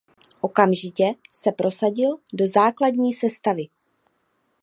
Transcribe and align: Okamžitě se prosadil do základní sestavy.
Okamžitě 0.41 1.13
se 1.33 1.51
prosadil 1.51 2.17
do 2.33 2.47
základní 2.47 3.13
sestavy. 3.13 3.67